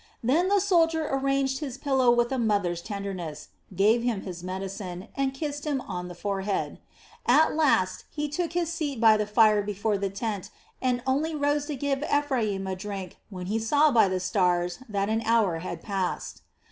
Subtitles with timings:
[0.23, 5.31] Then the soldier arranged his pillow with a mother's tenderness, gave him his medicine, and
[5.31, 6.79] kissed him on the forehead.
[7.27, 10.49] At last he took his seat by the fire before the tent
[10.81, 15.07] and only rose to give Ephraim a drink when he saw by the stars that
[15.07, 16.41] an hour had passed.